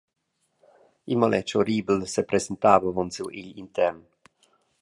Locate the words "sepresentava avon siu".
2.15-3.25